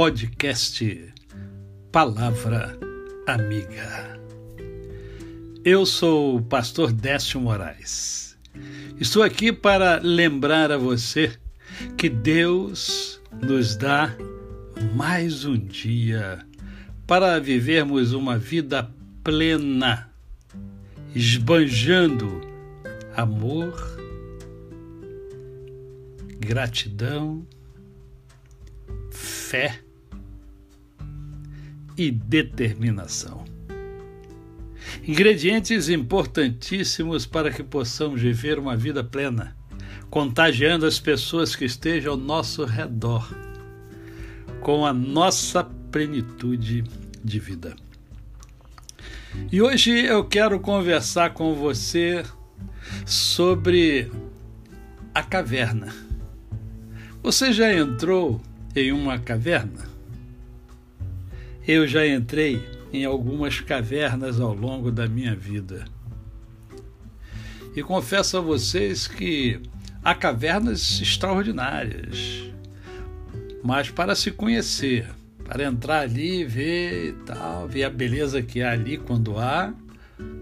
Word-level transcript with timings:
podcast 0.00 1.12
Palavra 1.92 2.74
Amiga. 3.26 4.18
Eu 5.62 5.84
sou 5.84 6.36
o 6.36 6.42
pastor 6.42 6.90
Décio 6.90 7.38
Moraes. 7.38 8.34
Estou 8.98 9.22
aqui 9.22 9.52
para 9.52 10.00
lembrar 10.02 10.72
a 10.72 10.78
você 10.78 11.36
que 11.98 12.08
Deus 12.08 13.20
nos 13.42 13.76
dá 13.76 14.16
mais 14.94 15.44
um 15.44 15.58
dia 15.58 16.46
para 17.06 17.38
vivermos 17.38 18.14
uma 18.14 18.38
vida 18.38 18.90
plena, 19.22 20.10
esbanjando 21.14 22.40
amor, 23.14 23.74
gratidão, 26.40 27.46
fé 29.10 29.78
e 32.00 32.10
determinação. 32.10 33.44
Ingredientes 35.06 35.90
importantíssimos 35.90 37.26
para 37.26 37.50
que 37.50 37.62
possamos 37.62 38.22
viver 38.22 38.58
uma 38.58 38.74
vida 38.74 39.04
plena, 39.04 39.54
contagiando 40.08 40.86
as 40.86 40.98
pessoas 40.98 41.54
que 41.54 41.66
estejam 41.66 42.12
ao 42.12 42.18
nosso 42.18 42.64
redor 42.64 43.28
com 44.62 44.86
a 44.86 44.94
nossa 44.94 45.62
plenitude 45.62 46.84
de 47.22 47.38
vida. 47.38 47.76
E 49.52 49.60
hoje 49.60 49.90
eu 49.90 50.24
quero 50.24 50.58
conversar 50.58 51.34
com 51.34 51.54
você 51.54 52.24
sobre 53.04 54.10
a 55.14 55.22
caverna. 55.22 55.94
Você 57.22 57.52
já 57.52 57.70
entrou 57.74 58.40
em 58.74 58.90
uma 58.90 59.18
caverna? 59.18 59.89
Eu 61.72 61.86
já 61.86 62.04
entrei 62.04 62.68
em 62.92 63.04
algumas 63.04 63.60
cavernas 63.60 64.40
ao 64.40 64.52
longo 64.52 64.90
da 64.90 65.06
minha 65.06 65.36
vida. 65.36 65.84
E 67.76 67.80
confesso 67.80 68.38
a 68.38 68.40
vocês 68.40 69.06
que 69.06 69.60
há 70.02 70.12
cavernas 70.12 71.00
extraordinárias, 71.00 72.50
mas 73.62 73.88
para 73.88 74.16
se 74.16 74.32
conhecer, 74.32 75.06
para 75.44 75.62
entrar 75.62 76.00
ali, 76.00 76.44
ver 76.44 77.10
e 77.10 77.12
tal, 77.24 77.68
ver 77.68 77.84
a 77.84 77.90
beleza 77.90 78.42
que 78.42 78.62
há 78.62 78.72
ali 78.72 78.98
quando 78.98 79.38
há 79.38 79.72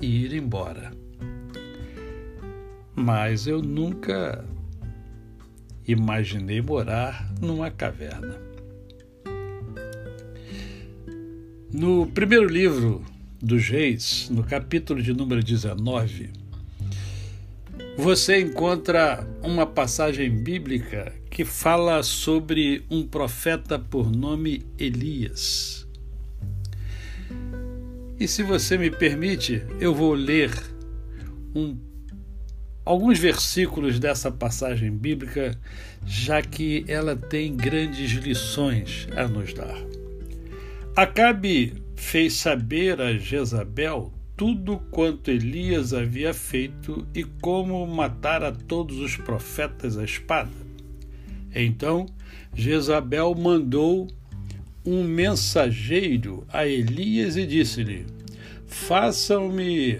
e 0.00 0.24
ir 0.24 0.32
embora. 0.32 0.90
Mas 2.96 3.46
eu 3.46 3.60
nunca 3.60 4.42
imaginei 5.86 6.62
morar 6.62 7.30
numa 7.42 7.70
caverna. 7.70 8.49
No 11.72 12.04
primeiro 12.04 12.48
livro 12.48 13.04
dos 13.40 13.68
Reis, 13.68 14.28
no 14.28 14.42
capítulo 14.42 15.00
de 15.00 15.12
número 15.12 15.40
19, 15.40 16.30
você 17.96 18.40
encontra 18.40 19.24
uma 19.40 19.64
passagem 19.64 20.42
bíblica 20.42 21.12
que 21.30 21.44
fala 21.44 22.02
sobre 22.02 22.84
um 22.90 23.06
profeta 23.06 23.78
por 23.78 24.10
nome 24.10 24.66
Elias. 24.76 25.86
E 28.18 28.26
se 28.26 28.42
você 28.42 28.76
me 28.76 28.90
permite, 28.90 29.62
eu 29.78 29.94
vou 29.94 30.12
ler 30.12 30.50
um 31.54 31.76
alguns 32.84 33.20
versículos 33.20 34.00
dessa 34.00 34.32
passagem 34.32 34.90
bíblica, 34.90 35.56
já 36.04 36.42
que 36.42 36.84
ela 36.88 37.14
tem 37.14 37.54
grandes 37.54 38.10
lições 38.10 39.06
a 39.14 39.28
nos 39.28 39.54
dar. 39.54 39.99
Acabe 40.96 41.74
fez 41.94 42.34
saber 42.34 43.00
a 43.00 43.16
Jezabel 43.16 44.12
tudo 44.36 44.78
quanto 44.90 45.30
Elias 45.30 45.94
havia 45.94 46.34
feito 46.34 47.06
e 47.14 47.22
como 47.22 47.86
matar 47.86 48.42
a 48.42 48.50
todos 48.50 48.98
os 48.98 49.16
profetas 49.16 49.96
à 49.96 50.04
espada. 50.04 50.50
Então 51.54 52.06
Jezabel 52.54 53.34
mandou 53.34 54.08
um 54.84 55.04
mensageiro 55.04 56.44
a 56.48 56.66
Elias 56.66 57.36
e 57.36 57.46
disse-lhe: 57.46 58.06
Façam-me 58.66 59.98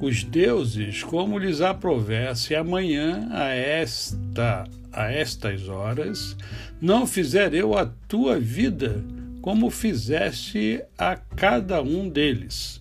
os 0.00 0.22
deuses 0.22 1.02
como 1.02 1.38
lhes 1.38 1.60
aprouver, 1.60 2.36
se 2.36 2.54
amanhã 2.54 3.28
a 3.30 3.48
esta 3.48 4.64
a 4.92 5.10
estas 5.10 5.68
horas 5.68 6.36
não 6.80 7.06
fizer 7.06 7.54
eu 7.54 7.78
a 7.78 7.86
tua 7.86 8.40
vida 8.40 9.04
como 9.40 9.70
fizeste 9.70 10.82
a 10.98 11.16
cada 11.16 11.82
um 11.82 12.08
deles. 12.08 12.80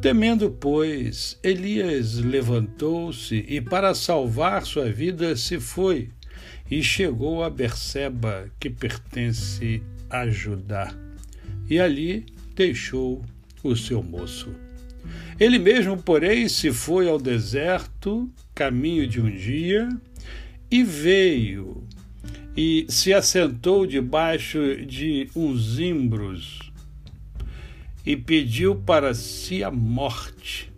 Temendo, 0.00 0.50
pois, 0.50 1.38
Elias 1.42 2.18
levantou-se 2.18 3.44
e, 3.48 3.60
para 3.60 3.94
salvar 3.94 4.64
sua 4.64 4.90
vida, 4.90 5.36
se 5.36 5.58
foi 5.58 6.10
e 6.70 6.82
chegou 6.82 7.42
a 7.42 7.50
Berseba, 7.50 8.50
que 8.58 8.68
pertence 8.68 9.82
a 10.10 10.26
Judá, 10.28 10.94
e 11.68 11.78
ali 11.78 12.26
deixou 12.54 13.24
o 13.62 13.76
seu 13.76 14.02
moço. 14.02 14.50
Ele 15.38 15.58
mesmo, 15.58 15.96
porém, 15.96 16.48
se 16.48 16.72
foi 16.72 17.08
ao 17.08 17.18
deserto, 17.18 18.30
caminho 18.54 19.06
de 19.06 19.20
um 19.20 19.30
dia, 19.30 19.88
e 20.70 20.82
veio 20.82 21.86
e 22.56 22.86
se 22.88 23.12
assentou 23.12 23.86
debaixo 23.86 24.58
de 24.84 25.28
uns 25.36 25.78
imbros 25.78 26.72
e 28.04 28.16
pediu 28.16 28.76
para 28.76 29.12
si 29.14 29.62
a 29.62 29.70
morte. 29.70 30.72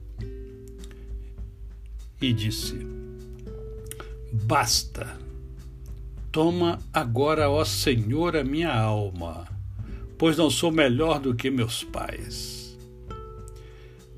E 2.21 2.33
disse: 2.33 2.75
Basta, 4.33 5.17
toma 6.33 6.79
agora, 6.93 7.49
ó 7.49 7.65
Senhor, 7.65 8.37
a 8.37 8.43
minha 8.43 8.75
alma, 8.75 9.47
pois 10.17 10.37
não 10.37 10.51
sou 10.51 10.73
melhor 10.73 11.21
do 11.21 11.35
que 11.35 11.51
meus 11.51 11.85
pais 11.85 12.59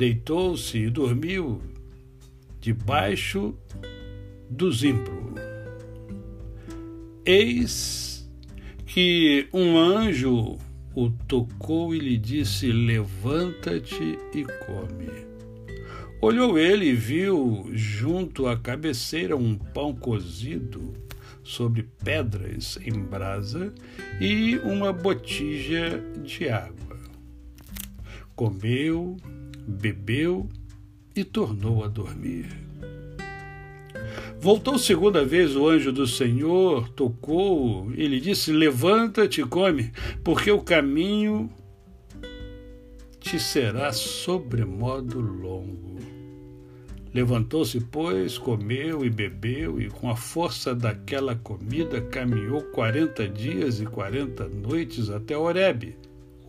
deitou-se 0.01 0.79
e 0.79 0.89
dormiu 0.89 1.61
debaixo 2.59 3.55
do 4.49 4.73
zimbro. 4.73 5.35
Eis 7.33 8.29
que 8.87 9.47
um 9.55 9.79
anjo 9.79 10.59
o 10.97 11.11
tocou 11.29 11.95
e 11.95 11.99
lhe 12.01 12.19
disse: 12.19 12.73
Levanta-te 12.73 14.19
e 14.35 14.45
come. 14.67 15.13
Olhou 16.21 16.59
ele 16.59 16.87
e 16.87 16.93
viu 16.93 17.71
junto 17.73 18.49
à 18.49 18.57
cabeceira 18.57 19.37
um 19.37 19.55
pão 19.57 19.95
cozido 19.95 20.93
sobre 21.45 21.85
pedras 22.03 22.81
em 22.85 23.01
brasa 23.01 23.73
e 24.21 24.59
uma 24.65 24.93
botija 24.93 26.03
de 26.25 26.49
água. 26.49 26.99
Comeu, 28.35 29.17
bebeu 29.69 30.49
e 31.15 31.23
tornou 31.23 31.85
a 31.85 31.87
dormir. 31.87 32.70
Voltou 34.43 34.79
segunda 34.79 35.23
vez 35.23 35.55
o 35.55 35.69
anjo 35.69 35.93
do 35.93 36.07
Senhor, 36.07 36.89
tocou 36.89 37.93
e 37.95 38.07
lhe 38.07 38.19
disse: 38.19 38.51
Levanta-te 38.51 39.43
e 39.43 39.45
come, 39.45 39.93
porque 40.25 40.51
o 40.51 40.63
caminho 40.63 41.51
te 43.21 43.39
será 43.39 43.93
sobremodo 43.93 45.21
longo. 45.21 45.99
Levantou-se, 47.13 47.81
pois, 47.81 48.39
comeu 48.39 49.05
e 49.05 49.11
bebeu, 49.11 49.79
e 49.79 49.91
com 49.91 50.09
a 50.09 50.17
força 50.17 50.75
daquela 50.75 51.37
comida 51.37 52.01
caminhou 52.01 52.63
quarenta 52.63 53.29
dias 53.29 53.79
e 53.79 53.85
quarenta 53.85 54.49
noites 54.49 55.11
até 55.11 55.37
Horebe, 55.37 55.99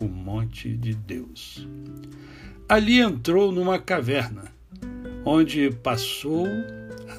o 0.00 0.06
monte 0.06 0.74
de 0.78 0.94
Deus. 0.94 1.68
Ali 2.66 3.00
entrou 3.00 3.52
numa 3.52 3.78
caverna, 3.78 4.44
onde 5.26 5.70
passou 5.82 6.46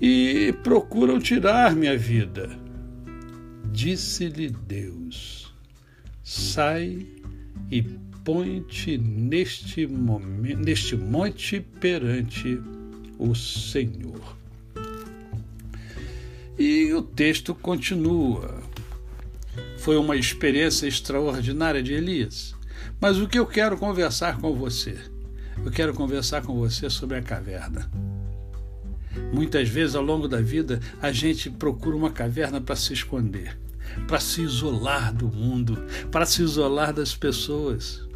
E 0.00 0.52
procuram 0.62 1.18
tirar 1.18 1.74
minha 1.74 1.96
vida. 1.96 2.50
Disse-lhe 3.72 4.50
Deus: 4.50 5.54
Sai 6.22 7.06
e 7.70 7.82
põe-te 8.24 8.96
neste, 8.98 9.86
momento, 9.86 10.60
neste 10.60 10.96
monte 10.96 11.60
perante 11.60 12.60
o 13.18 13.34
Senhor. 13.34 14.36
E 16.58 16.92
o 16.92 17.02
texto 17.02 17.54
continua. 17.54 18.62
Foi 19.78 19.96
uma 19.96 20.16
experiência 20.16 20.86
extraordinária 20.86 21.82
de 21.82 21.92
Elias. 21.92 22.54
Mas 23.00 23.18
o 23.18 23.28
que 23.28 23.38
eu 23.38 23.46
quero 23.46 23.76
conversar 23.76 24.38
com 24.38 24.54
você? 24.54 24.96
Eu 25.64 25.70
quero 25.70 25.92
conversar 25.92 26.42
com 26.42 26.54
você 26.54 26.88
sobre 26.88 27.18
a 27.18 27.22
caverna. 27.22 27.90
Muitas 29.32 29.68
vezes 29.68 29.94
ao 29.94 30.02
longo 30.02 30.28
da 30.28 30.40
vida 30.40 30.80
a 31.00 31.10
gente 31.12 31.50
procura 31.50 31.96
uma 31.96 32.10
caverna 32.10 32.60
para 32.60 32.76
se 32.76 32.92
esconder, 32.92 33.58
para 34.06 34.20
se 34.20 34.42
isolar 34.42 35.12
do 35.12 35.26
mundo, 35.28 35.84
para 36.10 36.26
se 36.26 36.42
isolar 36.42 36.92
das 36.92 37.14
pessoas. 37.14 38.06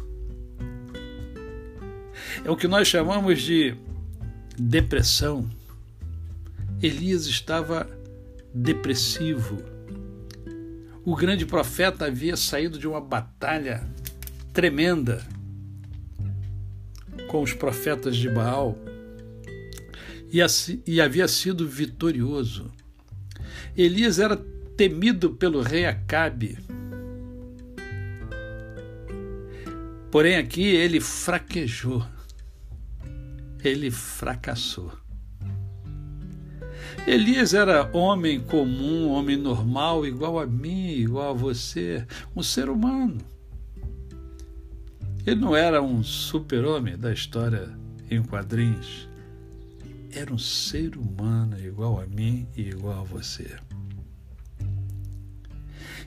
É 2.43 2.49
o 2.49 2.55
que 2.55 2.67
nós 2.67 2.87
chamamos 2.87 3.41
de 3.41 3.75
depressão. 4.57 5.49
Elias 6.81 7.25
estava 7.25 7.87
depressivo. 8.53 9.57
O 11.03 11.15
grande 11.15 11.45
profeta 11.45 12.05
havia 12.05 12.37
saído 12.37 12.77
de 12.77 12.87
uma 12.87 13.01
batalha 13.01 13.87
tremenda 14.53 15.25
com 17.27 17.41
os 17.41 17.53
profetas 17.53 18.15
de 18.15 18.29
Baal 18.29 18.77
e 20.31 21.01
havia 21.01 21.27
sido 21.27 21.67
vitorioso. 21.67 22.71
Elias 23.75 24.19
era 24.19 24.37
temido 24.77 25.31
pelo 25.31 25.61
rei 25.61 25.85
Acabe. 25.85 26.57
Porém, 30.11 30.37
aqui 30.37 30.63
ele 30.63 30.99
fraquejou, 30.99 32.03
ele 33.63 33.91
fracassou. 33.91 34.91
Elias 37.05 37.53
era 37.53 37.89
homem 37.95 38.39
comum, 38.39 39.09
homem 39.09 39.37
normal, 39.37 40.05
igual 40.05 40.39
a 40.39 40.45
mim, 40.45 40.89
igual 40.91 41.31
a 41.31 41.33
você, 41.33 42.05
um 42.35 42.43
ser 42.43 42.69
humano. 42.69 43.17
Ele 45.25 45.39
não 45.39 45.55
era 45.55 45.81
um 45.81 46.03
super-homem 46.03 46.97
da 46.97 47.11
história 47.13 47.69
em 48.09 48.21
quadrinhos. 48.21 49.07
Era 50.11 50.33
um 50.33 50.37
ser 50.37 50.97
humano 50.97 51.59
igual 51.59 52.01
a 52.01 52.05
mim 52.07 52.47
e 52.55 52.61
igual 52.61 53.01
a 53.01 53.03
você. 53.03 53.57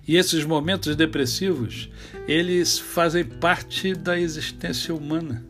E 0.07 0.17
esses 0.17 0.45
momentos 0.45 0.97
depressivos, 0.97 1.89
eles 2.27 2.79
fazem 2.79 3.25
parte 3.25 3.95
da 3.95 4.19
existência 4.19 4.93
humana. 4.93 5.45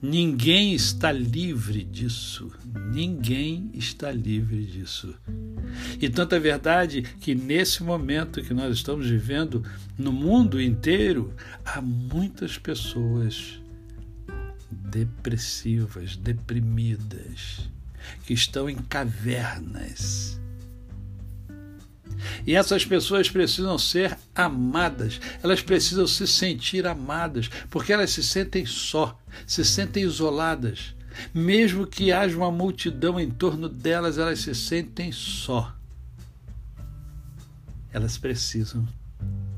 Ninguém 0.00 0.74
está 0.74 1.10
livre 1.10 1.82
disso. 1.82 2.52
Ninguém 2.92 3.70
está 3.74 4.12
livre 4.12 4.64
disso. 4.64 5.12
E 6.00 6.08
tanta 6.08 6.36
é 6.36 6.38
verdade 6.38 7.02
que 7.02 7.34
nesse 7.34 7.82
momento 7.82 8.42
que 8.42 8.54
nós 8.54 8.76
estamos 8.76 9.08
vivendo, 9.08 9.64
no 9.98 10.12
mundo 10.12 10.60
inteiro, 10.60 11.34
há 11.64 11.80
muitas 11.80 12.56
pessoas 12.58 13.60
depressivas, 14.70 16.16
deprimidas, 16.16 17.68
que 18.24 18.34
estão 18.34 18.68
em 18.68 18.76
cavernas 18.76 20.38
e 22.46 22.54
essas 22.54 22.84
pessoas 22.84 23.30
precisam 23.30 23.78
ser 23.78 24.16
amadas, 24.34 25.20
elas 25.42 25.62
precisam 25.62 26.06
se 26.06 26.26
sentir 26.26 26.86
amadas, 26.86 27.48
porque 27.70 27.92
elas 27.92 28.10
se 28.10 28.22
sentem 28.22 28.64
só, 28.66 29.18
se 29.46 29.64
sentem 29.64 30.04
isoladas. 30.04 30.94
Mesmo 31.34 31.86
que 31.86 32.12
haja 32.12 32.36
uma 32.36 32.50
multidão 32.50 33.18
em 33.18 33.30
torno 33.30 33.68
delas, 33.68 34.18
elas 34.18 34.40
se 34.40 34.54
sentem 34.54 35.10
só. 35.10 35.74
Elas 37.92 38.16
precisam 38.16 38.86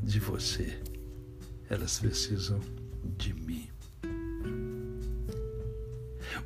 de 0.03 0.19
você. 0.19 0.81
Elas 1.69 1.99
precisam 1.99 2.61
de 3.19 3.35
mim. 3.35 3.69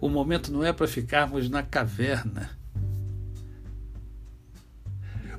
O 0.01 0.09
momento 0.09 0.53
não 0.53 0.65
é 0.65 0.73
para 0.73 0.87
ficarmos 0.87 1.49
na 1.49 1.63
caverna 1.63 2.51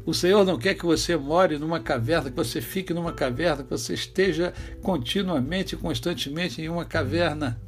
o 0.06 0.14
Senhor 0.14 0.46
não 0.46 0.58
quer 0.58 0.76
que 0.76 0.86
você 0.86 1.18
more 1.18 1.58
numa 1.58 1.80
caverna, 1.80 2.30
que 2.30 2.36
você 2.36 2.62
fique 2.62 2.94
numa 2.94 3.12
caverna, 3.12 3.64
que 3.64 3.72
você 3.72 3.96
esteja 3.96 4.54
continuamente, 4.84 5.76
constantemente 5.76 6.62
em 6.62 6.70
uma 6.70 6.86
caverna. 6.86 7.60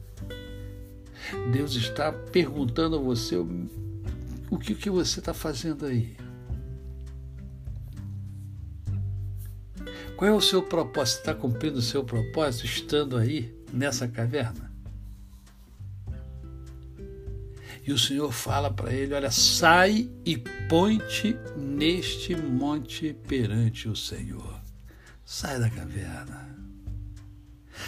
Deus 1.52 1.76
está 1.76 2.12
perguntando 2.12 2.96
a 2.96 3.00
você 3.00 3.36
o 3.36 4.58
que, 4.60 4.76
que 4.76 4.90
você 4.90 5.20
está 5.20 5.34
fazendo 5.34 5.88
aí. 5.88 6.16
Qual 10.16 10.30
é 10.30 10.34
o 10.34 10.42
seu 10.42 10.62
propósito? 10.62 11.20
Está 11.20 11.34
cumprindo 11.34 11.80
o 11.80 11.82
seu 11.82 12.04
propósito 12.04 12.66
estando 12.66 13.18
aí 13.18 13.54
nessa 13.74 14.08
caverna? 14.08 14.72
E 17.88 17.94
o 17.94 17.98
Senhor 17.98 18.34
fala 18.34 18.70
para 18.70 18.92
ele: 18.92 19.14
Olha, 19.14 19.32
sai 19.32 20.12
e 20.26 20.38
põe-te 20.68 21.38
neste 21.56 22.36
monte 22.36 23.14
perante 23.14 23.88
o 23.88 23.96
Senhor. 23.96 24.62
Sai 25.24 25.58
da 25.58 25.70
caverna. 25.70 26.54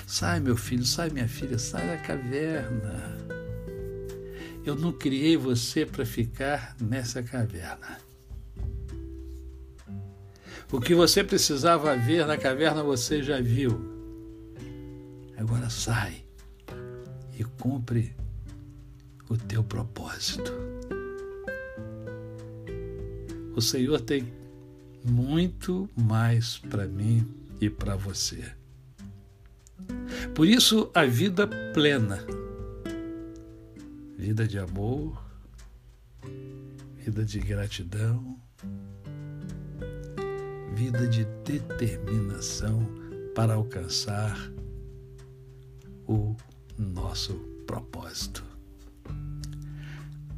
Sai, 0.07 0.39
meu 0.39 0.55
filho, 0.55 0.85
sai, 0.85 1.09
minha 1.09 1.27
filha, 1.27 1.59
sai 1.59 1.85
da 1.85 1.97
caverna. 1.97 3.17
Eu 4.65 4.75
não 4.75 4.93
criei 4.93 5.35
você 5.35 5.85
para 5.85 6.05
ficar 6.05 6.77
nessa 6.79 7.21
caverna. 7.21 7.99
O 10.71 10.79
que 10.79 10.95
você 10.95 11.23
precisava 11.25 11.97
ver 11.97 12.25
na 12.25 12.37
caverna 12.37 12.83
você 12.83 13.21
já 13.21 13.41
viu. 13.41 13.77
Agora 15.35 15.69
sai 15.69 16.23
e 17.37 17.43
cumpre 17.43 18.15
o 19.29 19.37
teu 19.37 19.63
propósito. 19.63 20.51
O 23.55 23.61
Senhor 23.61 24.01
tem 24.01 24.33
muito 25.05 25.87
mais 25.95 26.57
para 26.57 26.87
mim 26.87 27.25
e 27.61 27.69
para 27.69 27.95
você. 27.95 28.43
Por 30.33 30.47
isso, 30.47 30.89
a 30.93 31.05
vida 31.05 31.47
plena, 31.73 32.25
vida 34.17 34.47
de 34.47 34.57
amor, 34.57 35.23
vida 36.97 37.23
de 37.23 37.39
gratidão, 37.39 38.37
vida 40.73 41.07
de 41.07 41.25
determinação 41.45 42.87
para 43.35 43.53
alcançar 43.53 44.51
o 46.07 46.35
nosso 46.77 47.33
propósito 47.65 48.48